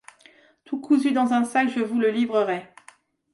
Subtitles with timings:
[0.65, 2.73] Tout cousu dans un sac, je vous le livrerai.